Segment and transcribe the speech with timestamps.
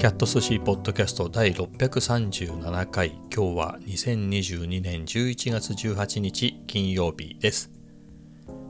[0.00, 3.10] キャット寿司ポッドキャスト第637回。
[3.30, 7.70] 今日は2022年11月18日金曜日です、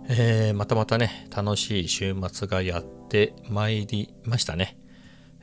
[0.09, 4.77] えー、またまたね楽しい週末がやってまいりましたね、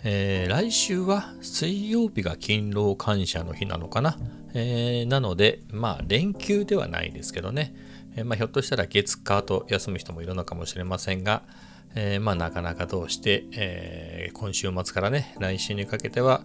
[0.04, 4.18] えー、来週は水曜日が勤労感謝の日なのかな、
[4.54, 7.74] えー、なのでまあ連休ではないですけどね、
[8.18, 11.44] えまあ、ひょっとしたら月火と休む人もいるのかもしれませんが
[12.00, 16.44] えー、まあなかなかどうして、えー、今週末からね、来週にかけては、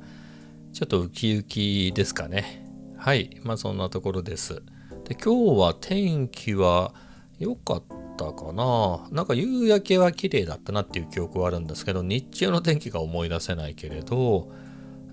[0.72, 2.66] ちょっとウキウキですかね。
[2.96, 3.38] はい。
[3.42, 4.62] まあそんなところです。
[5.04, 6.94] で、今日は天気は
[7.38, 7.82] 良かっ
[8.16, 9.06] たかな。
[9.10, 14.50] なんか夕焼けは綺麗だったなっていう記憶はあるんですけど、日中の天気が思い出せないけれど、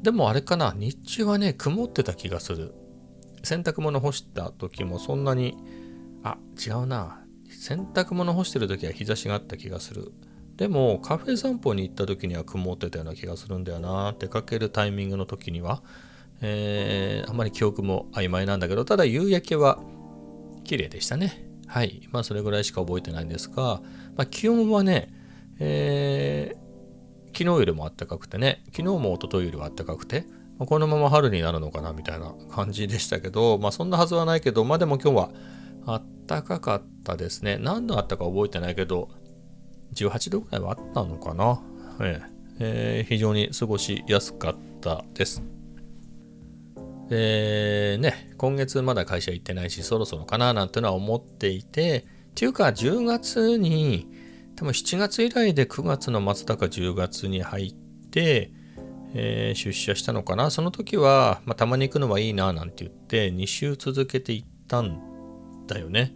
[0.01, 2.73] でもあれかな、日中はね、曇ってた気がする。
[3.43, 5.57] 洗濯物干した時もそんなに、
[6.23, 7.25] あ、違うな。
[7.49, 10.13] 洗濯物干してる時は日差しがあった気がする。
[10.59, 14.13] でもカフェ散歩に行った時には曇ってたような気がするんだよな。
[14.19, 15.81] 出かけるタイミングの時には。
[16.41, 19.79] えー、あんまり記憶も曖昧なんだけど、ただ夕焼けは
[20.65, 21.49] 綺麗でしたね。
[21.65, 22.09] はい。
[22.11, 23.81] まあそれぐらいしか覚えてないんですが、
[24.17, 25.13] まあ、気温はね、
[25.59, 30.25] えー、昨日よりも暖かくてね、昨日も一昨日よりは暖かくて、
[30.57, 35.31] まあ、このまま春になるのかなみたいな感じでしたけど、まあそんなはずはないけど、まあでも今日
[35.85, 37.57] は暖かかったですね。
[37.61, 39.07] 何度あったか覚えてないけど、
[39.93, 41.61] 18度ぐらいはあったのかな？
[42.01, 42.21] え
[42.59, 45.41] えー、非常に過ごしやすかったです。
[47.09, 54.07] で、ね、今月まだ会社行ってないし、そろそろかななんてのは思っていて、っていうか10月に、
[54.55, 57.73] 多分7月以来で9月の末だか10月に入っ
[58.11, 58.51] て、
[59.13, 60.51] えー、出社したのかな。
[60.51, 64.99] その時は、まあ、たまに行くのはいいななんて言って、2週続けて行ったん
[65.67, 66.13] だよね。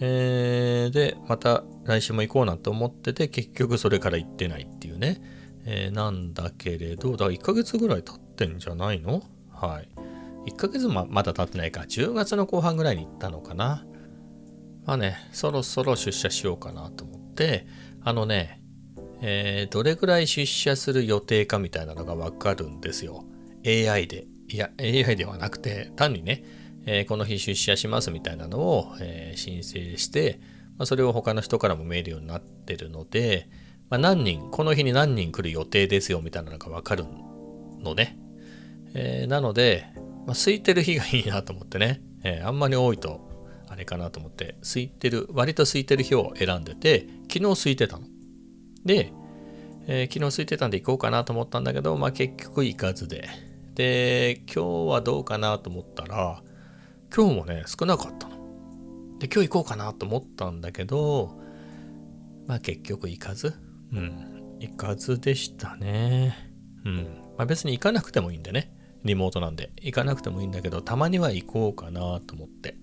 [0.00, 5.22] えー、で、また来週も行こうなと思ってて、結局それから行ってないっていうね。
[5.64, 9.22] えー、なんだけれど、だから1ヶ月ぐらい経ってんじゃないの？
[9.50, 9.88] はい。
[10.50, 11.80] 1ヶ月ままだ経ってないか。
[11.82, 13.86] 10月の後半ぐらいに行ったのかな。
[14.84, 17.66] まあね、そろそろ出社しようかなと思って、
[18.02, 18.62] あのね、
[19.22, 23.24] えー、どれぐらい出社する予定かみたいなのがわかるんですよ。
[23.66, 24.26] AI で。
[24.48, 26.44] いや、AI ではなくて、単にね、
[26.84, 30.40] えー、この日出社しますみたいなのを、えー、申請して、
[30.78, 33.48] まあ、それを他の人からも見えるようになってるので、
[33.90, 37.04] まあ、何人、この日に何人来る予定ですよみたいなのがわかる
[37.80, 38.18] のね。
[38.94, 39.86] えー、なので、
[40.26, 43.20] まあ、空いてる日がいいなと思ってね、えあんまり多いと
[43.68, 48.06] あれかなと思って、空いてる、割と空いてる日を選んでて、昨日空いてたの。
[48.84, 49.12] で、
[49.86, 53.28] えー、昨日空いてたんで行こうかなと思ったんだけど、まあ結局行かずで。
[53.74, 56.42] で、今日はどうかなと思ったら、
[57.14, 58.37] 今日もね、少なかったの。
[59.18, 61.38] で、今日行こうかなと思ったんだけど、
[62.46, 63.54] まあ結局行かず。
[63.92, 64.56] うん。
[64.60, 66.36] 行かずでしたね。
[66.84, 66.94] うん。
[67.36, 68.72] まあ別に行かなくてもいいんでね。
[69.04, 69.70] リモートなんで。
[69.82, 72.76] 行かなくてもいいんだけど、たまには行こうかなと思って。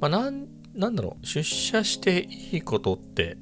[0.00, 1.26] まあなん、なんだろう。
[1.26, 3.36] 出社していいことって、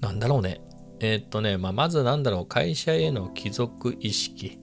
[0.00, 0.60] なんだろうね。
[1.00, 2.46] えー、っとね、まあまずなんだろう。
[2.46, 4.58] 会社への帰属意識。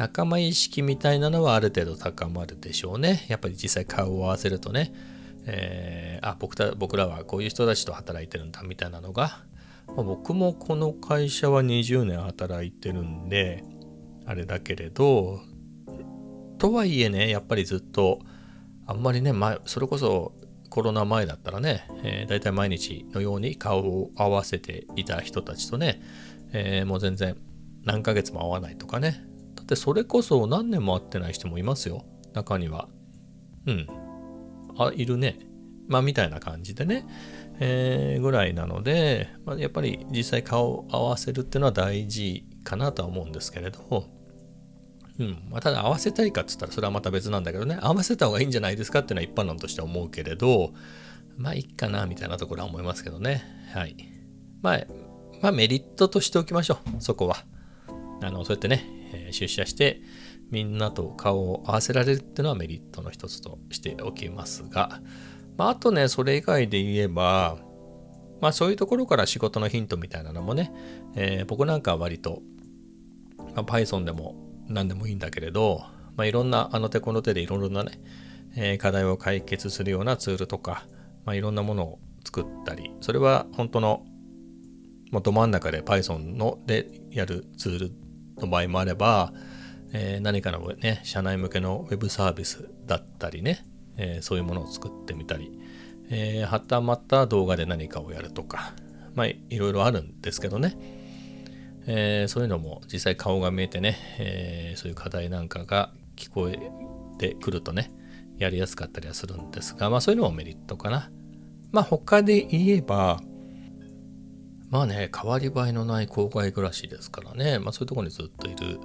[0.00, 3.26] 仲間意識みたいなのはある程度高まるでしょうね。
[3.28, 4.94] やっぱり実際顔を合わせるとね、
[5.44, 9.42] えー、あ僕た僕らはこういう人たちと働いてるんだみたいなのが、
[9.88, 13.62] まあ、僕もこの会社は20年働いてるんで、
[14.24, 15.42] あれだけれど、
[16.56, 18.20] とはいえね、やっぱりずっと、
[18.86, 20.32] あんまりね、前それこそ
[20.70, 26.00] コロナ前だったらね、えー、大体毎日のように顔を合わせていた人たちとね、
[26.52, 27.36] えー、もう全然
[27.84, 29.26] 何ヶ月も会わないとかね、
[29.70, 32.04] でそれこそ何年も会ってない人もいますよ。
[32.32, 32.88] 中には。
[33.66, 33.86] うん。
[34.76, 35.38] あいるね。
[35.86, 37.06] まあみたいな感じでね、
[37.60, 44.08] えー、ぐらいなので、まあ、やっぱり実際顔を合わせるっていうのは大事かなとは思うんですけれど。
[45.20, 45.40] うん。
[45.48, 47.78] まあ、ただ合わせたいかっつったらそれはまた別なんだけどね。
[47.80, 50.72] 合わせた方がいいんじゃないですかっていうのは一般論としては思うけれど。
[51.36, 53.44] まあいいかなみたいなところは思いますけどね。
[53.72, 53.94] はい。
[54.62, 54.80] まあ
[55.40, 57.00] まあメリットとしておきましょう。
[57.00, 57.44] そこは。
[58.22, 60.02] あのそうやってね出社して
[60.50, 65.00] みんなと顔を合わせられるっていうのはメリットの一つとしておきますが、
[65.56, 67.58] まあ、あとね、それ以外で言えば、
[68.40, 70.72] まあそういうところから仕事のヒントみたいなのもね、
[71.14, 72.42] えー、僕なんかは割と、
[73.36, 74.34] まあ、Python でも
[74.66, 75.82] 何でもいいんだけれど、
[76.16, 78.00] まあ、いろんなあの手この手でいろいろなね、
[78.56, 80.84] えー、課題を解決するようなツールとか、
[81.24, 84.04] まあ、いろんなものを作ったり、それは本当の
[85.12, 87.92] もうど真ん中で Python のでやるツール
[88.40, 89.32] の場合もあれば、
[89.92, 93.66] えー、何かのね、社内向けのウェブサービスだったりね、
[93.96, 95.50] えー、そういうものを作ってみたり、
[96.10, 98.72] えー、はたまた動画で何かをやるとか、
[99.14, 100.76] まあ、いろいろあるんですけどね。
[101.86, 106.58] え、そういうのも実際顔が見えてね、え、そういう課題なんかが聞こえ
[107.18, 107.90] てくるとね、
[108.38, 111.10] やりやすかったりはするんですが、まあそういうのもメリットかな。
[111.72, 113.20] まあ他で言えば、
[114.70, 118.78] まあね、変わり映えのない郊外暮らしですからね、まあそういうところにずっといる、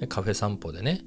[0.00, 1.02] ね、カフェ散歩でね、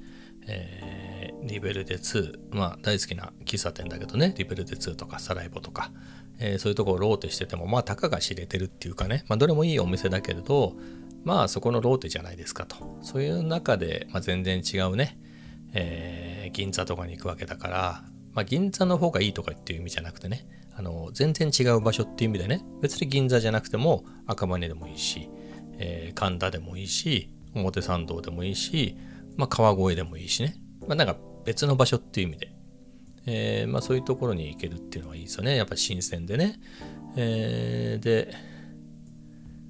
[0.46, 5.92] えー、リベルデ2、まあ大好きな喫茶店だけどね、リベルデ2とかサライボとか、
[6.38, 10.76] えー、そういうところをローテしてても、まあたかが知れてるっていうかね、まあどれもいいお店だけれど、
[11.24, 13.00] まあそこのローテじゃないですかと。
[13.02, 15.18] そういう中で、まあ、全然違うね、
[15.74, 25.30] えー、銀座とかに行くわけだから、まあ、銀座の方がいいとかっていう意味じゃなくてね、あの全然違う場所っていう意味でね、別に銀座じゃなくても赤羽でもいいし、
[25.78, 28.98] えー、神田でもいいし、表参道でもいいし、
[29.38, 30.56] まあ、川越でもいいしね、
[30.88, 32.56] まあ、なんか別の場所っていう意味で、
[33.26, 35.56] えー、まあ、そういうところに行けるっていうのはいいですよね。
[35.56, 36.60] やっぱ新鮮でね。
[37.16, 38.34] えー、で、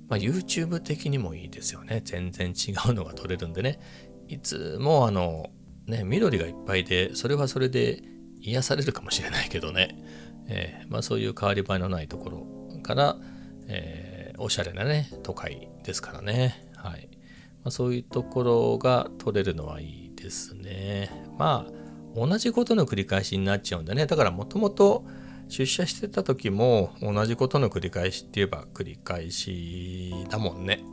[0.08, 2.02] ま、YouTube 的にもいいですよね。
[2.04, 3.80] 全然違うのが撮れるんでね。
[4.28, 5.50] いつもあの、
[5.86, 8.02] ね、緑がいっぱいで、それはそれで
[8.40, 9.98] 癒されるかもしれないけどね。
[10.48, 13.18] えー、まあ、そういう変わり映えのないところから、
[13.68, 16.70] えー、おしゃれなね、都会ですからね。
[16.76, 17.10] はい。
[17.64, 21.10] まあ、そういうところが撮れるのはいいですね。
[21.38, 21.84] まあ、
[22.16, 24.06] 同じことの繰り返しになっちゃうんでね。
[24.06, 25.06] だからもともと
[25.48, 30.84] 出社してた時も同じことの繰り返しって言えば繰り返しだもんね。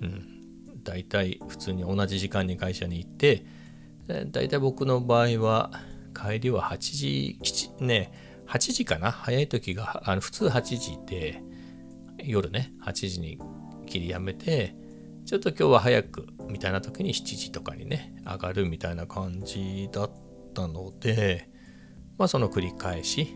[0.00, 0.28] うん。
[0.82, 3.44] 大体普通に同じ時間に会社に行って、
[4.08, 5.70] 大体僕の場合は
[6.14, 8.12] 帰りは8時、7ね、
[8.52, 9.10] 8時かな？
[9.10, 11.42] 早い時が、あの普通8時で、
[12.22, 13.38] 夜ね、8時に
[13.86, 14.76] 切りやめて、
[15.24, 20.10] ちょっと今日は早くみたいな時に7時とかにね、上がるみたいな感じだっ
[20.54, 21.48] たので、
[22.18, 23.34] まあその繰り返し。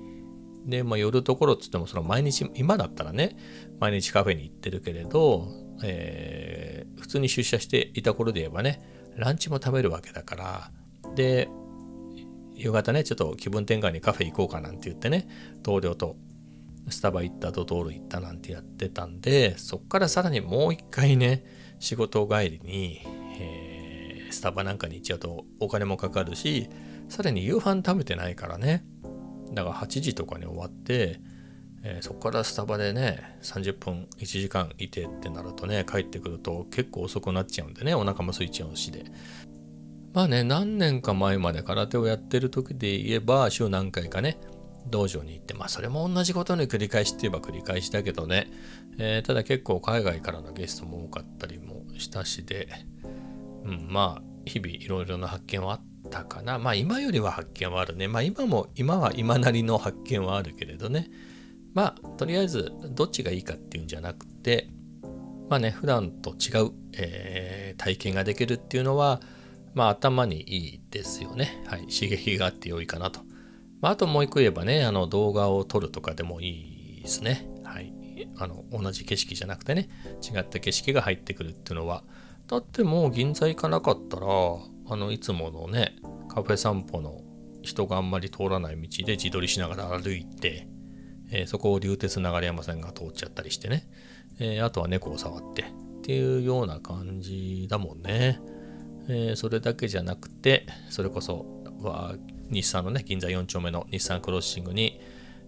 [0.66, 3.38] で、まあ夜ところっつってもその毎日、今だったらね、
[3.80, 5.48] 毎日カフェに行ってるけれど、
[5.82, 8.82] えー、普通に出社していた頃で言えばね、
[9.16, 10.70] ランチも食べるわけだから、
[11.14, 11.48] で、
[12.56, 15.28] 夕方ね、ちょっと気分転換にカフェ行こうかなんて言ってね、
[15.62, 16.16] 同僚と
[16.88, 21.44] スタバ行ったドトール行ったなんてやってたんで、そっからさらにもう一回ね、
[21.78, 23.00] 仕事帰りに、
[23.38, 26.68] えー、スタバなんかに行っちゃうとお金もかかるし、
[27.08, 28.84] さらに夕飯食べてないからね、
[29.52, 31.20] だから8時とかに終わって、
[31.82, 39.04] えー、そこからスタバでね、30分、1時間いてってなるとね、帰ってくると結構遅くなっちゃうんでね、お腹も空いちゃうしで。
[40.16, 44.38] まあね、何年か前まで空手をやってる時で言えば、週何回かね、
[44.86, 48.50] 道場に行って、まあそれも同じことに繰り返しって言えば繰り返しだけどね、
[48.98, 52.66] えー、ただ結構海外からのゲストも多かったりもしたしで、
[53.64, 55.80] うん、まあ日々いろいろな発見はあっ
[56.10, 56.58] たかな。
[56.58, 58.08] まあ今よりは発見はあるね。
[58.08, 61.10] まあ今も、今は今なりの発見はあるけれどね。
[61.74, 64.70] まあとりあえずどっちがいいかっていうんじゃなくて、
[65.50, 69.20] まあね、普段と違う、えー、体験ができるっていうのは、
[69.76, 71.62] まあ頭にいいですよね。
[71.66, 71.86] はい。
[71.88, 73.20] 刺激があって良いかなと。
[73.82, 77.46] まあ、あともう一個言えばね、あの動画を撮るとかでもいいですね。
[77.62, 77.92] はい。
[78.38, 79.90] あの同じ景色じゃなくてね、
[80.22, 82.04] 違った景色が入ってくるっていうのは。
[82.46, 85.96] だってもう銀座行かなかったら、あのいつものね、
[86.28, 87.20] カフェ散歩の
[87.60, 90.68] 人があんまり通らない道で自撮りしながら歩いて、
[91.30, 93.86] えー、そこを流鉄流山線が通っちゃったりしてね、
[94.38, 95.66] えー、あとは猫を触ってっ
[96.00, 98.40] ていうような感じだもんね。
[99.08, 102.16] えー、それだけじゃなくて、それこそは
[102.50, 105.00] 日産のね、銀座4丁目の日産クロッシングに、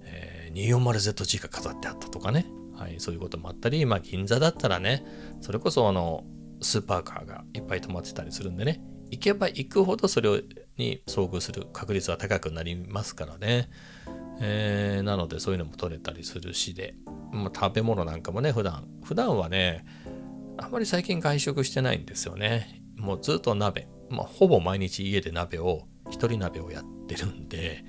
[0.04, 5.04] えー、240ZG が飾ってあったとかね、はい、そういうこともあったり、まあ銀座だったらね、
[5.40, 6.24] それこそあの、
[6.60, 10.42] スーパーカーがいっぱい止まってたりするんでね、行けば行くほどそれ
[10.76, 13.68] に遭遇する確率は高くなりますからね。
[14.40, 16.94] えー、なのでそういうのも取れたりするしで、
[17.32, 19.84] まあ、食べ物なんかもね、普段、普段はね、
[20.56, 22.77] あんまり最近外食してないんですよね。
[22.98, 27.84] もうずっと鍋、まあ、ほぼ毎日家で鍋を、一人鍋をやってるんで、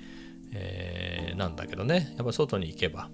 [0.52, 3.10] えー、なんだけどね、やっぱ外に行けば、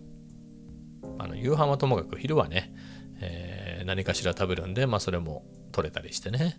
[1.19, 2.75] あの夕飯はともかく昼はね、
[3.21, 6.59] えー、何かしら食べるんで、まあそれも取れたりしてね、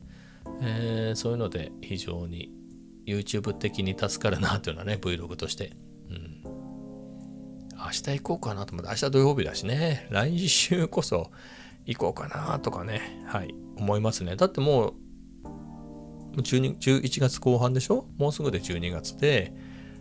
[0.61, 2.51] えー、そういうので非常に
[3.05, 5.73] YouTube 的に助かるなというのはね、Vlog として。
[6.09, 6.43] うん。
[7.79, 11.31] 明日行こうかなと思って、明日土曜日だしね、来週こそ
[11.85, 14.35] 行こうかなとかね、はい、思いますね。
[14.35, 14.93] だってもう
[16.41, 18.07] 11月後半でしょ？
[18.17, 19.53] もうすぐで12月で、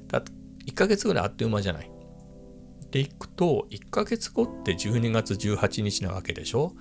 [0.08, 0.22] だ
[0.66, 1.90] 1ヶ月ぐらいあっという間じゃない。
[2.90, 6.72] でいくと、1ヶ月後って12月18日なわけでしょ？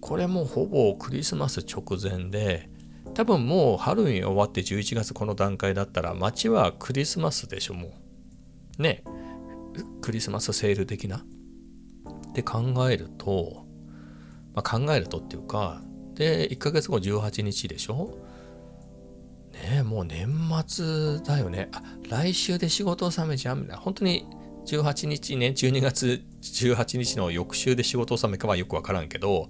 [0.00, 2.70] これもうほぼクリスマス直前で、
[3.14, 7.92] 多分もうハロウィン終わって11月この段階だったら街はクリスマスでしょも
[8.78, 8.82] う。
[8.82, 9.02] ね。
[10.02, 11.18] クリスマスセール的な。
[11.18, 13.64] って考えると、
[14.54, 15.82] まあ、考えるとっていうか、
[16.14, 18.18] で、1ヶ月後18日でしょ？
[19.62, 20.28] ねもう年
[20.66, 21.68] 末だよね。
[21.72, 23.82] あ、来週で仕事納めじゃんみたいな。
[23.82, 24.26] 本当に
[24.66, 29.48] 18日ね、12月18日の翌週で仕事納めかはよくわからんけど、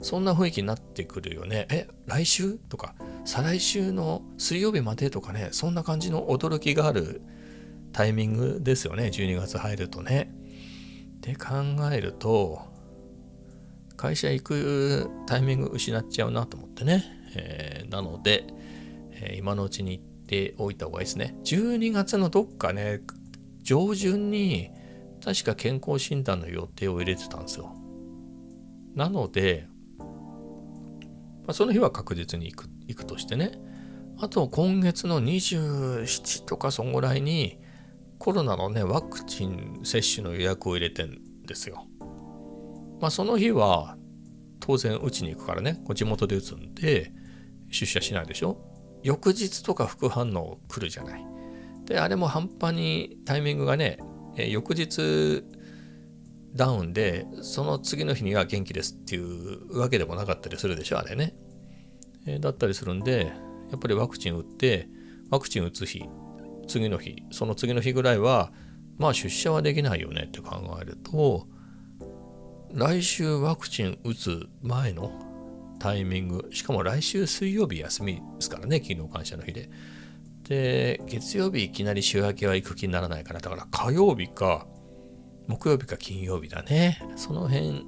[0.00, 1.66] そんな雰囲気になってくるよね。
[1.70, 2.94] え、来週とか、
[3.24, 7.22] 再来週の水曜日までとかね、そんな感じの驚きがある
[7.92, 10.32] タイミングですよね、12月入るとね。
[11.18, 11.54] って考
[11.92, 12.60] えると、
[13.96, 17.04] 会社行くタイミング失っちゃうなと思ってね。
[17.36, 18.46] えー、なので、
[19.22, 21.34] えー、今のうちに行っておいた方がいいですね。
[21.44, 23.00] 12月のどっかね、
[23.62, 24.70] 上旬に
[25.24, 27.74] 確か健康診断の予定を入れてたんですよ。
[28.94, 29.66] なので、
[29.98, 30.06] ま
[31.48, 33.52] あ、その日は確実に行く行くとしてね。
[34.18, 37.58] あと今月の27とかそんぐらいに
[38.18, 41.86] コロナのね、ワクチン接種の予約を入れてんですよ。
[43.00, 43.96] まあその日は
[44.60, 47.12] 当然打ちに行くからね、地元で打つんで
[47.70, 48.71] 出社しないでしょ。
[49.02, 51.26] 翌日とか副反応来るじゃない。
[51.86, 53.98] で、あれも半端にタイミングがね、
[54.36, 55.44] え翌日
[56.54, 61.34] ダウンで、その次の日には元気ですっていうわけでもなかったりするでしょ、あれね。
[62.26, 63.32] えだったりするんで、
[63.70, 64.88] やっぱりワクチン打って、
[65.30, 66.04] ワクチン打つ日、
[66.68, 68.52] 次の日、その次の日ぐらいは、
[68.98, 71.46] まあ出社はできないよねって考えると、
[72.72, 75.10] 来週ワクチン打つ前の
[75.82, 79.68] タイミング、しかも来週水曜日休みですからね、勤労感謝の日で。
[80.44, 84.68] で、月曜日いきなり週明けは行く気にならないから、だから火曜日か、
[85.48, 87.02] 木曜日か金曜日だね。
[87.16, 87.84] その辺、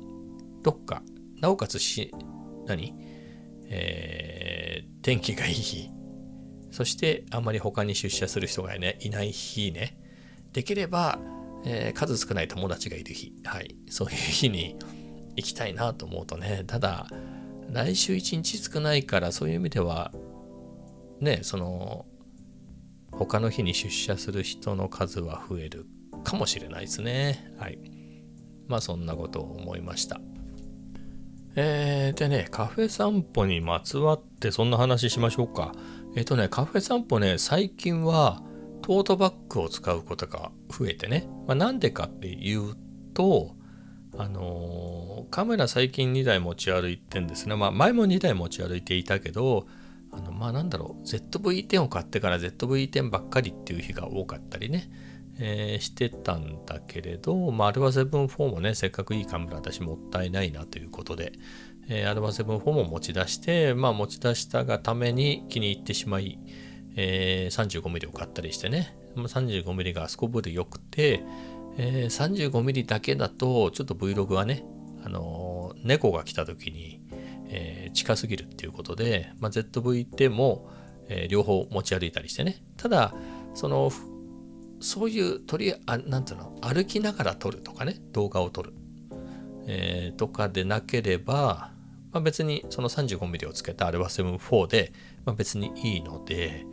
[0.64, 1.04] どっか、
[1.40, 2.10] なおかつし、
[2.66, 2.94] 何？
[3.68, 5.88] えー、天気がいい日。
[6.72, 9.96] そして、あんまり他に出社する人が、ね、いない日ね。
[10.52, 11.20] できれば、
[11.64, 13.32] えー、数少ない友達がいる日。
[13.44, 13.76] はい。
[13.88, 14.76] そういう日に
[15.36, 16.64] 行きたいなと思うとね。
[16.66, 17.06] ただ、
[17.74, 20.12] 来週1日少ないから、そういう意味では、
[21.20, 22.06] ね、その、
[23.10, 25.84] 他の日に出社する人の数は増える
[26.22, 27.52] かもしれないですね。
[27.58, 27.78] はい。
[28.68, 30.20] まあそんなことを思いました。
[31.56, 35.72] えー、でね、カフェ散歩にまつわってそんな話しましょうか。
[36.14, 38.40] えっ、ー、とね、カフェ散歩ね、最近は
[38.82, 41.26] トートバッグを使うことが増えてね。
[41.48, 42.76] まあ、なんでかっていう
[43.14, 43.56] と、
[44.16, 47.56] あの、カメラ最近2台持ち歩いてんですね。
[47.56, 49.66] まあ前も2台持ち歩いていたけど、
[50.12, 51.04] あのまあなんだろう。
[51.04, 54.88] ZV-10 を買ってから ZV-10 ばっかりっていう日が多かったりね、
[55.38, 61.32] えー、してたんだけれど、まあ、α7 4もねせっかくいいカメラ私もったいないなということで、
[61.88, 66.38] えー、α7 4も持ち出してまあ持ち出したがために気に入ってしまい、
[66.94, 68.96] えー、35mm を買ったりしてね。
[69.16, 71.22] 35mm がスコープでよくて、
[71.76, 74.64] えー、35mm だけだとちょっと Vlog はね
[75.04, 77.00] あのー、猫が来た時に
[77.48, 80.68] えー、近すぎるっていうことで、まあ、ZV-10 も、
[81.08, 82.62] えー、両方持ち歩いたりしてね。
[82.76, 83.14] ただ、
[83.54, 83.92] その、
[84.80, 88.74] そういう鳥、あなんていうの、歩きながら撮るとかね、動画を撮る、
[89.66, 91.72] えー、とかでなければ、
[92.12, 94.92] まあ、別にその 35mm をつけた α7-4 で、
[95.24, 96.66] まあ、別にいいので、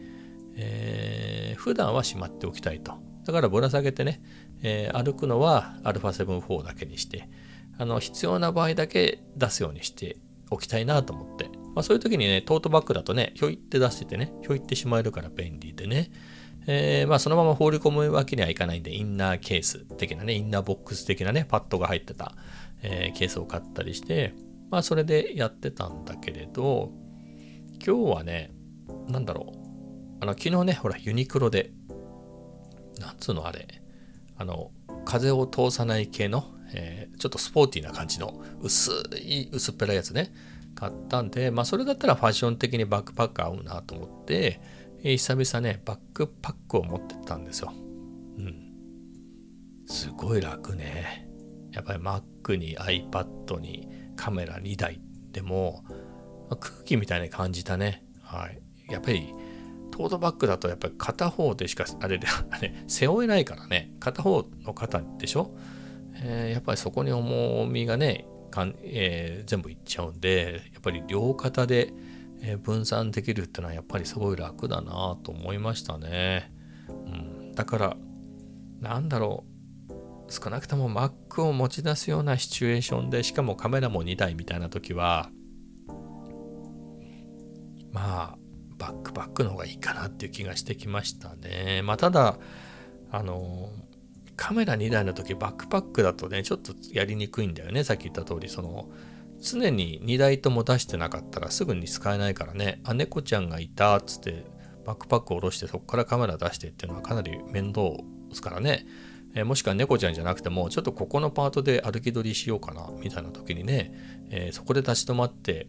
[0.55, 2.93] えー、普段はしまっておきたいと。
[3.23, 4.21] だからぶら下げてね、
[4.63, 7.29] え、歩くのは α7-4 だけにして、
[7.77, 10.17] あの必要な場合だけ出すようにして
[10.49, 11.49] おきたいなと思って。
[11.73, 16.11] まあそういう時にね、トートバッグだとね、ひょいって出しててね、ひょいってしまえるから便利でね。
[16.67, 22.35] えー、まあそのまま放り込むわけにはいかないんで、インナーケース的なね、インナーボックス的なね、パッドが入ってた、
[22.83, 24.33] えー、ケースを買ったりして、
[24.69, 26.91] まあそれでやってたんだけれど、
[27.85, 28.51] 今日はね、
[29.07, 29.57] なんだろう。
[30.21, 31.71] あの、昨日ね、ほら、ユニクロで、
[32.99, 33.80] なんつうのあれ、
[34.41, 34.71] あの、
[35.05, 40.33] 風を通さない系の、えー、ちょっとスポーティーな感じの薄い薄っぺらいやつね。
[40.75, 44.61] 買ったんでまあそれだったらファッション的にバックパック合うなと思って、
[45.03, 47.73] えー、久々ねバックパックを持ってったんですよ。
[48.37, 48.73] うん。
[49.87, 51.27] すごい楽ね。
[51.71, 55.83] やっぱり Mac に iPad にカメラ2台でも、
[56.49, 58.05] まあ、空気みたいに感じたね。
[58.21, 58.61] はい。
[58.89, 59.33] やっぱり
[59.91, 63.91] トートバッグだとやっぱり片方でしかあれで あれ背負えないからね。
[63.99, 65.55] 片方の肩でしょ？
[66.15, 71.93] えー、やっぱりそこに重みがねかん、えー、全部いっちゃうんでやっぱり両肩で
[72.41, 76.51] え分散できるってのはやっぱりすごい楽だなと思いましたね、
[76.89, 76.93] う
[77.49, 77.97] ん、だから
[78.79, 79.51] なんだろう。
[80.33, 85.29] 少なくとも Mac を持ち出すようなシチュエーションでしかもカメラも2台みたいな時は
[87.91, 88.37] まあ
[88.81, 91.81] バックバックの方がいいかなっていう気がしてきましたね。
[91.83, 92.39] まあただ
[93.11, 93.69] あの
[94.35, 97.83] カメラ2台の時バックパックだとねちょっとやりにくいんだよね。
[97.83, 98.89] さっき言った通りその
[99.39, 102.81] 常に2台とも出してなかったらすぐに使えないからね。
[102.83, 104.45] あ猫ちゃんがいたっつって
[104.83, 107.81] バックパックを下ろしてそこからカメラ出してっていうのはかなり面倒
[108.29, 108.87] ですからね、
[109.35, 113.93] えー、もしくは猫ちゃんじゃなくてもちょっとここのパートで歩き取りしようかなみたいな時にね、
[114.31, 115.67] えー、そこで立ち止まって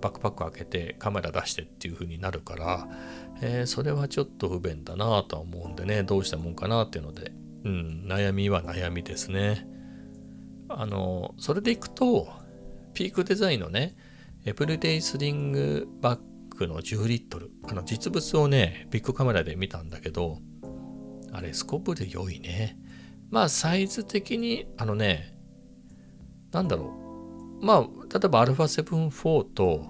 [0.00, 2.88] バックパック開けてカメラ出してっていう風になるから、
[3.40, 7.32] えー、それはちょっと不便だなとは思うんでねどうしたもんかなっていうので、
[7.64, 9.66] うん、悩みは悩みですね。
[10.68, 12.28] あのそれでいくと
[12.92, 13.96] ピークデザインのね
[14.44, 20.38] エブリデイスリングバッグの10リットルあの実物をねビッグカメラで見たんだけど
[21.32, 22.78] あれスコープで良いね。
[23.30, 25.36] まあサイズ的にあのね
[26.52, 26.94] なんだろ
[27.60, 27.64] う。
[27.64, 29.86] まあ例えば α7-4 と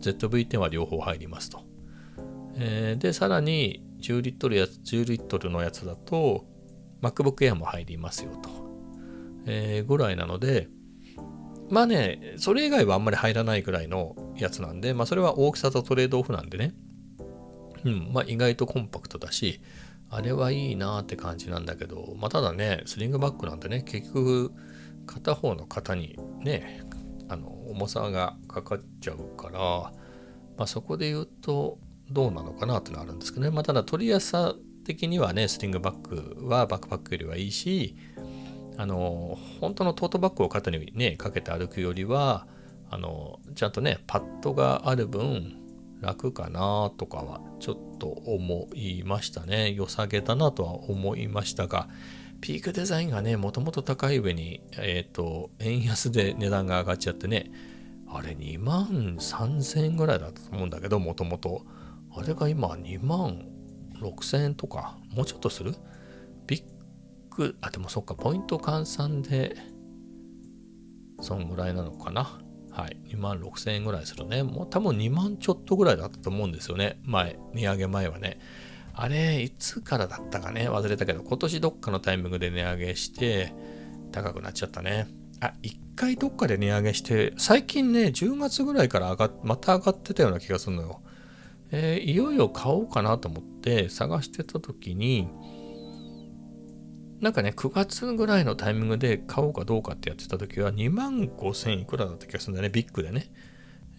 [0.00, 1.62] ZV-10 は両方入りますと、
[2.56, 6.46] えー、でさらに10リットルや10リットルのやつだと
[7.02, 8.50] MacBook Air も入りますよと、
[9.46, 10.68] えー、ぐらいなので
[11.70, 16.74] まあね、それ以外はあんまり入らないぐらいのやつなんで、まあそれは大きさとトレードオフなんでね。
[17.84, 19.60] うん、まあ意外とコンパクトだし、
[20.10, 24.52] あれはいいなって感じなんだけど、まあただね、スリングバッグなんてね、結局
[25.06, 26.82] 片方の肩にね、
[27.30, 31.78] あの重さがかかっちゃうから、まあそこで言うと
[32.10, 33.50] どうなのかなってのはあるんですけどね。
[33.50, 37.96] まあただ取りやすさ的にはね、スリングバッグはバックパックよりはいいし、
[38.76, 42.46] あの本当のトートバッグを肩にねかけて歩くよりは
[42.90, 45.56] あのちゃんとねパッドがある分
[46.00, 51.88] 楽かなとかはちょっと思いましたね良さげだなとは思いましたが
[52.40, 57.50] ピークデザインがねもともと高い上にえっ、ー、と円安で値段が上がっちゃってね
[58.08, 61.64] あれ2万3000円ぐらいだったと思うんだけどもともと
[62.14, 63.46] あれが今2万
[64.00, 65.74] 6000円とかもうちょっとする？
[66.46, 66.64] びっ
[67.30, 69.56] く、あ、でもそっか、ポイント換算で、
[71.20, 72.40] そんぐらいなのかな？
[72.70, 73.00] はい。
[73.08, 74.42] 2万6000円ぐらいするね。
[74.42, 77.00] もう多分2万ちょっとぐらいだったと思うんですよね。
[77.04, 78.38] 前、値上げ前はね。
[79.02, 80.68] あれ、いつからだったかね？
[80.68, 83.54] 忘れたけど、今年どっかのタイミングで値上げして、
[84.12, 85.08] 高くなっちゃったね。
[85.40, 91.00] あ、一回どっかで値上げして、最近ね、10月ぐらいから上がまた上がってたような気がするのよ。
[91.70, 95.28] えー、いよいよ買おうかなと思って探してた時に、
[97.22, 103.32] なんかね、9月ぐらいのタイミングで買おうかどうかってやってた時は2万5000いくらだった気がするんだよね、ビッグでね。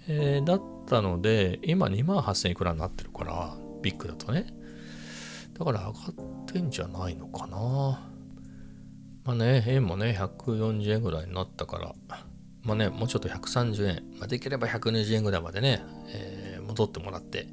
[0.07, 4.60] えー、だったので、今2万8000いくらになってるから、ビッグだとね。
[5.61, 8.01] だから上がってんじゃないのかな。
[9.23, 11.93] まあね、円もね、140円ぐらいになったから、
[12.63, 17.47] まあね、もうちょっと130円、まあ、できれば120円ぐらいまでね、えー、戻ってもらって、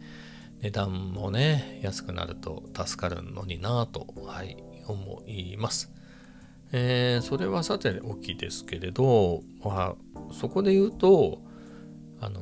[0.63, 5.93] 値段もね、安くなると助かるのになぁと、はい、思います。
[6.73, 11.43] えー、それはさておきですけれど、まあ、そこで言うと、
[12.23, 12.41] あの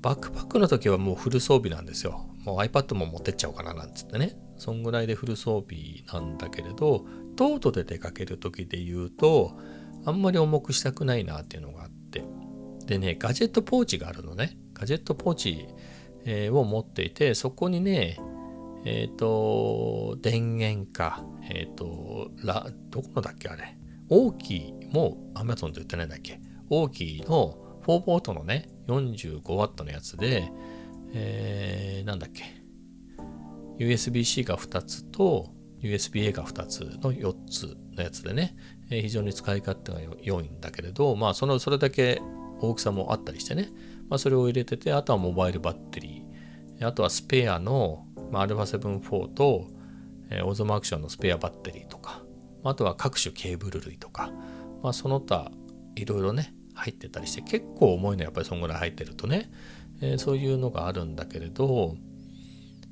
[0.00, 2.26] バックパックの時はもうフル装備なんですよ。
[2.44, 4.36] もう iPad も持ってっちゃおうかななんつってね。
[4.56, 9.58] そんぐらいでフル装備なんだけれど、トートで出かける時で言うと、
[10.04, 12.24] あんまり重くしたくないなっていうのがあって。
[12.86, 14.56] でね、ガジェットポーチがあるのね。
[14.74, 15.68] ガジェットポーチ、
[16.52, 18.18] を持っていて、そこにね、
[18.84, 23.76] えっ、ー、と、電源か、えっ、ー、と、ラ、どこのだっけあれ。
[24.08, 30.50] 大きいも Amazon で売ってないんだっけ大きいの4ポートのね、45W のやつで、
[31.12, 32.44] えー、なんだっけ
[33.78, 35.50] ？USB-C が2つと
[35.82, 38.56] USB-A が2つの4つのやつでね、
[38.90, 42.20] えー、非常に使い勝手が良いんだけれど、まあその、それだけ
[42.60, 43.70] 大きさもあったりしてね、
[44.08, 49.66] まあそれを入れてて、あとはモバイルバッテリー、あとはスペアのまあ、α7-4 と、
[50.30, 52.22] えー、オゾマアクションのスペアバッテリーとか、
[52.64, 54.30] あとは各種ケーブル類とか、
[54.82, 55.50] まあ、その他
[55.96, 59.50] いろいろね入ってたりして結構重いのやっぱりそんぐらい入ってるとね、
[60.00, 61.96] えー、そういうのがあるんだけれど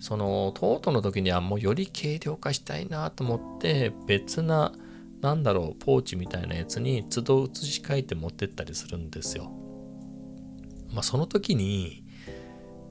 [0.01, 4.73] そのトートの時にはもうより軽量化したいなと思って別な
[5.21, 9.51] なんだろうポーチみたいなやつに都度移し替えて持ってったりするんですよ。
[10.93, 12.05] まあその時に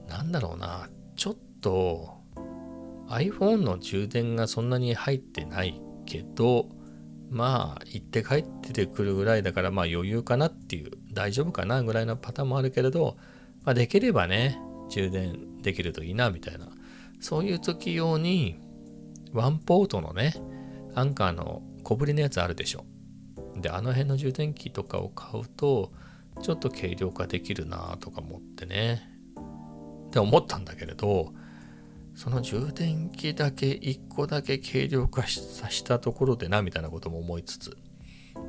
[0.08, 2.18] なんだろうなちょっと
[3.08, 6.68] iPhone の充電がそんなに入ってないけど、
[7.30, 13.16] まあ、行って帰ってくるぐらいだから、まあ余裕かなっていう、大丈夫かなぐらいのパターンもあるけれど、
[13.68, 16.70] まあできればね、充電できるといいな、みたいな。
[17.20, 18.58] そういう時用に、
[19.34, 20.32] ワンポートのね、
[20.94, 22.86] アンカーの小ぶりのやつあるでしょ。
[23.56, 25.92] で、あの辺の充電器とかを買うと、
[26.40, 29.02] ちょっと軽量化できるなとか思ってね。
[30.06, 31.34] って思ったんだけれど、
[32.14, 37.76] その充電器だけ1個だけ軽量化したところでなみたいなことも思いつつ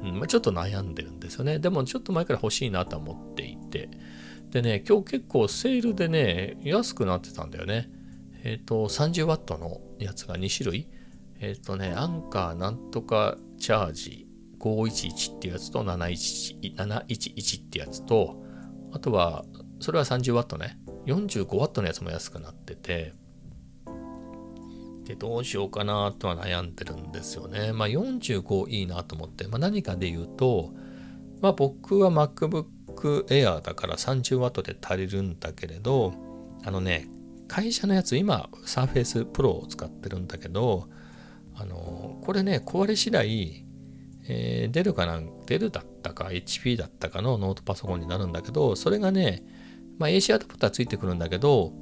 [0.02, 1.60] うんまあ、ちょっと悩んでるんですよね。
[1.60, 3.90] でもちょっと前から欲しいなと思っていて。
[4.52, 7.90] でね、今日結構セールでね、安くなってたんだよね。
[8.44, 10.88] えっ、ー、と、30W のやつが2種類。
[11.40, 14.28] えっ、ー、とね、アンカーなんとかチャージ
[14.60, 18.42] 511っていうやつと711 711ってやつと、
[18.92, 19.46] あとは、
[19.80, 20.80] それは 30W ね。
[21.06, 23.14] 45W のやつも安くなってて、
[25.06, 27.72] で、どうしようかなとは悩んでるんですよね。
[27.74, 30.72] まあ45いいなと思って、まあ何かで言うと、
[31.42, 32.66] まあ僕は MacBook
[33.30, 36.14] Air だから 30W で足りるんだけれど、
[36.64, 37.08] あのね、
[37.48, 40.90] 会社のやつ今 Surface Pro を使ってるんだけど、
[41.56, 43.66] あの、これね、壊れ次第、
[44.28, 49.44] えー、デルかなん、デルだったか HP だったかのノートパソコンになるんだけど、それがね、
[49.98, 51.74] まあ AC アダプターついてくるんだけど、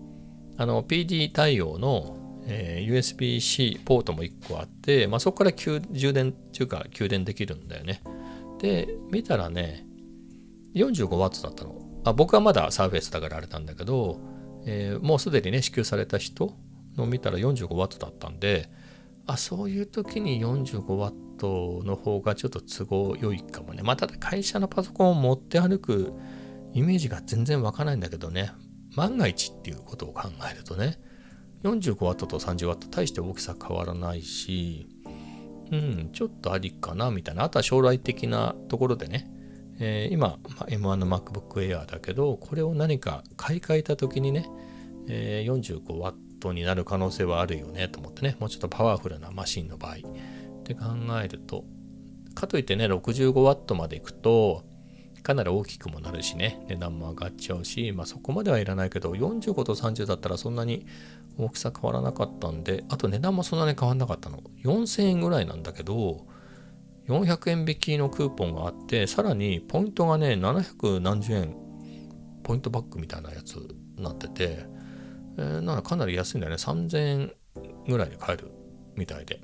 [0.57, 2.17] あの PD 対応の
[2.49, 5.81] えー、USB-C ポートも1個あって、まあ、そこから充
[6.13, 8.01] 電っていうか給電できるんだよね。
[8.59, 9.85] で、見たらね、
[10.77, 11.75] 45W だったの。
[12.05, 14.19] あ僕はまだサーフェイスだからあれなんだけど、
[14.65, 16.53] えー、もうすでにね、支給された人
[16.95, 18.69] の見たら 45W だったんで、
[19.25, 23.83] あ、そういう時に 45W の方がちょっと都合良いかもね。
[23.83, 26.13] まあ、ただ会社のパソコンを持って歩く
[26.73, 28.51] イメージが全然わかないんだけどね。
[28.95, 30.99] 万が一っていうことを考えるとね、
[31.63, 34.87] 45W と 30W 大して大きさ変わらないし、
[35.71, 37.43] うん、ちょっとありかなみたいな。
[37.43, 39.29] あとは将来的なところでね、
[39.79, 44.49] えー、今、ま M1 の MacBook Air だけど、これを何か買い替えた時にね、
[45.07, 49.95] えー、45W になる可能性はあるよねと思ってね、もうちょっとパワフルなマシンの場合。
[49.95, 50.85] って考
[51.23, 51.63] えると、
[52.35, 54.63] かといってね、65W までいくと、
[55.23, 60.85] かなり大きくもなるしね、値段も上がっちゃうし、まあそこまではいらないけど、45と30だったらそんなに
[61.37, 64.41] 大きさ変わらなかったんで、あと値段もそんなに変わんなかったの。
[64.63, 66.25] 4000円ぐらいなんだけど、
[67.07, 71.55] 400円引きのクーポンがあって、さらにポイントがね、700何十円、
[72.43, 74.65] ポイントバックみたいなやつになってて、
[75.37, 76.57] えー、ならかなり安いんだよね。
[76.57, 77.31] 3000円
[77.87, 78.51] ぐらいで買える
[78.95, 79.39] みたいで。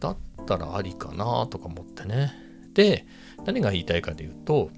[0.00, 2.32] だったらありかなとか思ってね。
[2.74, 3.06] で、
[3.44, 4.70] 何が言いたいかというと、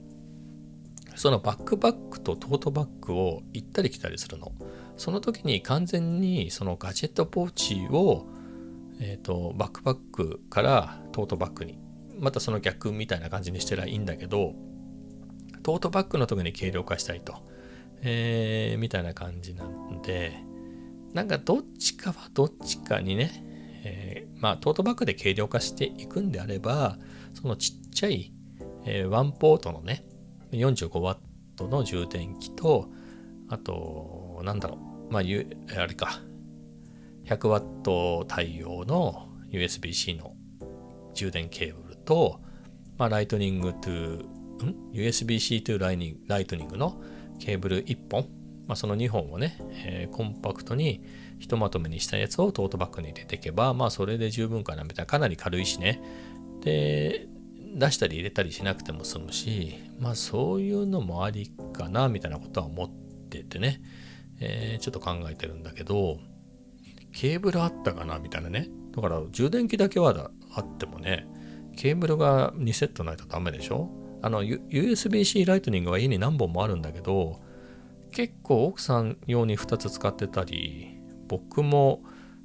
[1.14, 4.52] そのバックパックとトートバッグを行ったり来たりするの。
[4.96, 8.26] その時に完全にそのガジェットポーチを、
[9.00, 11.78] えーと、バックパックからトートバッグに
[12.18, 14.54] またその逆みたいな感じにしてりゃいいんだけど
[15.62, 17.34] トートバッグの時に軽量化したいと、
[18.02, 20.36] えー、みたいな感じなんで
[21.12, 23.30] なんかどっちかはどっちかにね、
[23.84, 26.98] えー、まあトートバッグで軽量化していくんであれば
[27.34, 28.32] そのちっちゃい、
[28.84, 30.04] えー、ワンポートのね
[30.52, 31.16] 45W
[31.68, 32.88] の充電器と
[33.48, 36.22] あとなんだろうまあ、あれか、
[37.26, 40.34] 100W 対応の USB-C の
[41.12, 41.81] 充電ケーブル。
[42.02, 42.40] と、
[42.98, 44.24] まあ、ライトニング to、
[44.64, 47.00] ん ?USB-C to ライニングライトニングの
[47.38, 48.28] ケーブル1本、
[48.66, 51.02] まあ、その2本をね、えー、コンパクトに
[51.38, 56.00] ひとまとめにしたやつをトートバッグに入れていけば、まあそれで十分かなみたいな、かなり軽いしね。
[56.60, 57.26] で、
[57.74, 62.90] 出したり入れたりしなくても済むし、まあそういうのもありかなみたいなことは思っ
[63.28, 63.82] ててね。
[64.40, 66.18] えー、ちょっと考えてるんだけど、
[67.12, 68.68] ケーブルあったかなみたいなね。
[68.94, 71.26] だから充電器だけはあってもね、
[71.76, 73.90] ケーブルが2セットないとダメでしょ？
[74.22, 77.40] あの、USB-C ライトニングは家に何本もあるんだけど、
[78.12, 82.02] 結構奥さん用に2つ使ってたり、僕も、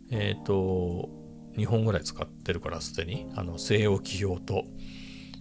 [0.10, 1.10] えっ、ー、と、
[1.58, 4.64] 2本ぐらい使ってるからすでに、あの、据え置き用と。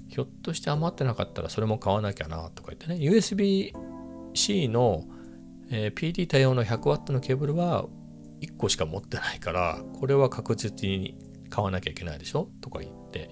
[0.09, 5.05] ひょっとして余ってなかったらそれも買わなきゃなとか言ってね、USB-C の
[5.71, 7.87] えー、PD 対応の 100W のケーブルは
[8.41, 11.19] 1個しか持ってないから、これは確実に
[11.51, 12.49] 買わなきゃいけないでしょ？
[12.61, 13.31] とか言って、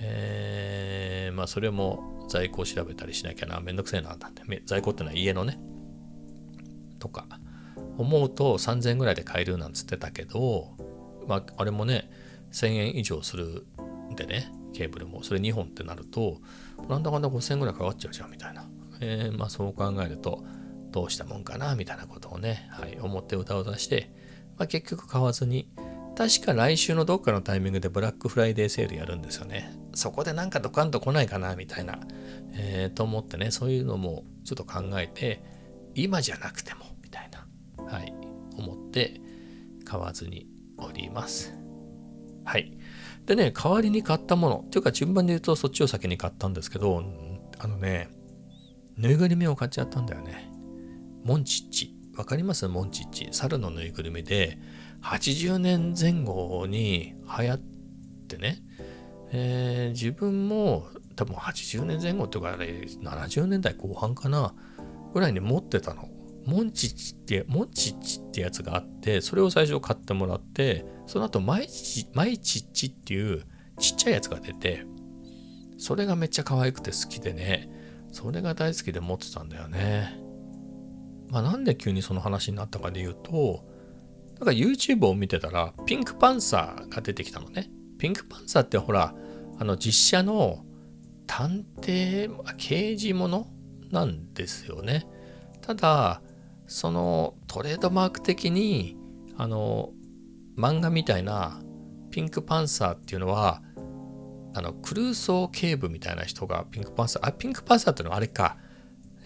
[0.00, 4.42] えー、まあそれも在庫を調べたりしなきゃな、めんどくせえな、なんて。
[4.66, 5.58] 在庫ってのは家のね、
[6.98, 7.26] とか、
[7.98, 10.76] 思うと3000円ぐらいで買えるなんつってたけど、
[11.26, 12.10] まああれもね、
[12.52, 13.66] 1000円以上する
[14.10, 16.38] んでね、ケーブルも、それ2本ってなると、
[16.88, 18.68] なんだかんだ5000円ぐらいかかっちゃうじゃんみたいな。
[19.00, 20.44] えー、まあそう考えると、
[20.90, 24.10] どうしたもんかなみたいなことをね、はい、思って歌を出して、
[24.58, 25.70] まあ、結局買わずに、
[26.16, 29.72] 確か来週のどっかのタイミングでブラックフライデーセールやるんですよね。
[29.94, 31.98] そこでなんかドカンと来ないかなみたいな、
[32.54, 35.42] えー、と思ってね、そういうのもちょっと考えて、
[35.94, 38.14] 今じゃなくても、みたいな、はい、
[38.56, 39.20] 思って
[39.84, 41.54] 買わずにおります。
[42.44, 42.76] はい。
[43.26, 47.02] でね、代わりに買ったもの、というか順番で言うとそっちを先に買ったんですけど、
[47.58, 48.08] あのね、
[48.96, 50.50] ぬいぐるみを買っちゃったんだよね。
[51.24, 51.94] モンチッチ。
[52.16, 52.66] わかります？
[52.68, 53.28] モンチッチ。
[53.30, 54.58] 猿のぬいぐるみで、
[55.02, 57.60] 80年前後に流行っ
[58.28, 58.62] てね、
[59.32, 64.54] えー、自分も多分80年前後とかあれ70年代後半かな
[65.12, 66.08] ぐらいに持ってたの。
[66.46, 73.44] モンチッチって、モンチッチってやつがあって、それを最初買ってもらって、その後マイチマイチッチっていう
[73.78, 74.84] ちっちゃいやつが出て、
[75.78, 77.68] それがめっちゃ可愛くて好きでね、
[78.12, 80.18] それが大好きで持ってたんだよね。
[81.28, 83.64] まあなんで急にその話になったかで言うと、
[84.38, 87.70] なんか YouTube を見てたら、ピンクパンサーが出てきたのね。
[88.00, 89.14] ピンクパンサーってほら、
[89.58, 90.64] あの実写の
[91.26, 93.46] 探偵、刑事もの
[93.90, 95.06] なんですよね。
[95.60, 96.22] ただ、
[96.66, 98.96] そのトレードマーク的に、
[99.36, 99.90] あの、
[100.56, 101.60] 漫画みたいな
[102.10, 103.62] ピンクパンサーっていうのは、
[104.54, 108.56] あの、クルーソー警部みたいな人がピンクパンサー、あ、ピンクパンサーっていうのはあれか、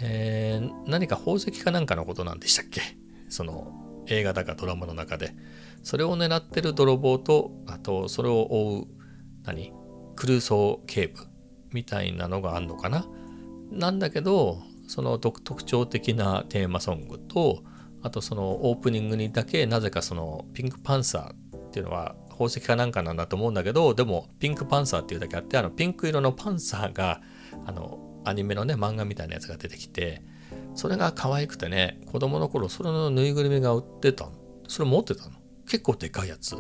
[0.01, 2.81] えー、何か宝石かなんかのことなんでしたっけ？
[3.29, 3.73] その
[4.09, 5.37] 映画だかドラマの中で。
[5.85, 8.87] それを狙ってる泥棒とあとそれを追う
[9.45, 9.73] 何？
[10.17, 11.21] クルーソー警部
[11.73, 13.07] みたいなのがあんのかな？
[13.71, 17.63] なんだけどその特徴的なテーマソングと
[18.03, 27.21] あとそのオープニングにだけなぜかそのピンクパンサーっていうのは宝石かなんかなんだと思うんだけどでもピンクパンサーっていうだけあってあのピンク色のパンサーが
[27.67, 30.23] あのアニメのね漫画みたいなやつが出てきて
[30.75, 34.33] それが可愛くてね、子供の頃それのぬいぐるみが売ってたの。
[34.67, 35.33] それ持ってたの。
[35.67, 36.57] 結構でかいやつ。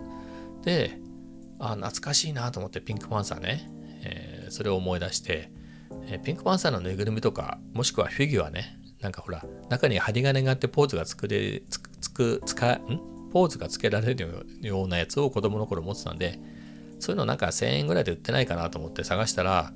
[0.63, 0.99] で、
[1.59, 3.71] あ、懐かしいなと思ってピンクパンサーね、
[4.03, 5.51] えー、それを思い出して、
[6.07, 13.01] えー、ピンクパンサーのぬいぐるみとか、もしくはフィギュアね、なんかほら、中に針金があってポーズが作れ、つく、つく、使ん？
[13.33, 16.39] ポーズがつけられるようなやつを子供の頃持ってたんで、
[17.01, 19.73] そういうのなんか1000円ぐらいで売ってないかなと思って探したら、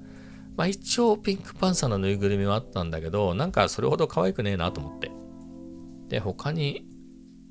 [0.56, 5.10] まあ一応ピンクパンサーのぬいぐるみはあったんだけど、なんかそれほど可愛くねえなと思って。
[6.08, 6.86] で、他に、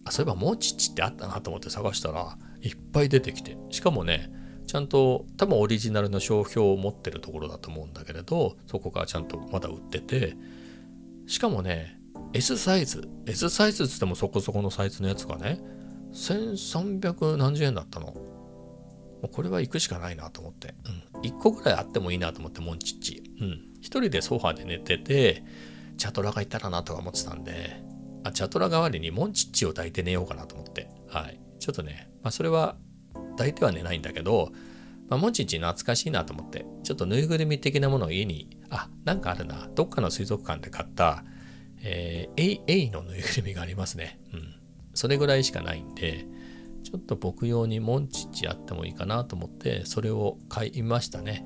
[0.08, 3.58] あ、そういえばモチッチってあったなと思って探したら、いっぱい出てきて。
[3.70, 4.32] しかもね、
[4.67, 10.36] ちゃんと多分オリジナルの商標を持ってるところだと思うんだけれど、そこがちゃんとまだ売ってて、
[11.26, 12.00] しかもね、
[12.34, 15.62] S サイズ、S サイズっつってもそこそこのサイズのやつがね、
[16.13, 18.13] 1300何十円だったの。
[19.32, 20.76] これは行くしかないなと思って。
[21.15, 21.22] うん。
[21.22, 23.24] 1個ぐらいあってもいいなと思って、モンチッチ。
[23.41, 23.62] うん。
[23.82, 25.43] 一人でソファーで寝てて、
[25.98, 27.82] チャトラがいたらなとか思ってたんで、
[28.27, 30.89] あ、チャトラ代わりにモンチッチを抱いて寝ようかなと思って。
[31.07, 31.39] はい。
[31.59, 32.77] ちょっとね、まあそれは
[33.31, 34.51] 抱いては寝ないんだけど、
[35.09, 39.69] まあ、モンチッチ懐かしいなと思って、ちょっとぬいぐるみ的なものを家に、あ、なんかあるな。
[39.73, 41.23] どっかの水族館で買った、
[41.81, 44.19] えー、エイ、エイのぬいぐるみがありますね。
[44.33, 44.55] うん。
[44.93, 46.25] それぐらいしかないんで、
[46.83, 51.45] ちょっと僕用にモンチッチあってもいいかなと思って、それを買いましたね。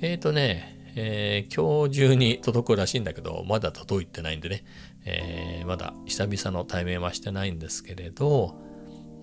[0.00, 4.64] えっ、ー、とね、えー、今日中に届くらしいんだけど、まだ届いてないんでね、
[5.04, 8.56] えー、まだ久々の対面はしてないんですけれど、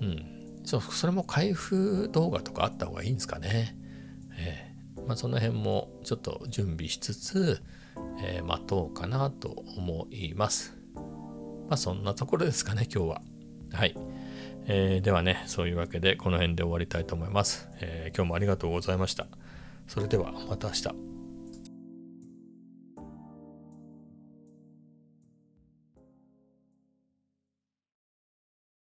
[0.01, 3.77] うん、そそれも開封動画とかあった方がいいんですかね。
[4.37, 7.61] えー、まあ、その辺もちょっと準備しつつ、
[8.21, 10.77] え、待とうかなと思います。
[10.95, 13.21] まあそんなところですかね、今日は。
[13.73, 13.95] はい。
[14.65, 19.27] えー、ではね、そういうわけでこの辺で終わりたいと思います、えー、今日もありがとうございました。
[19.87, 21.18] それではまた明日。